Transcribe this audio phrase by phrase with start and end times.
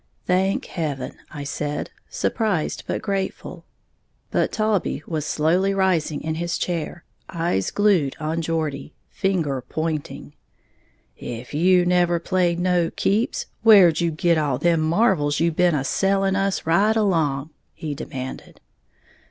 [0.25, 3.65] "Thank heaven," I said, surprised but grateful.
[4.31, 10.33] But Taulbee was slowly rising in his chair, eyes glued on Geordie, finger pointing.
[11.21, 15.83] "'F you never played no keeps, where'd you git all them marvles you been a
[15.83, 18.59] selling us right along?" he demanded.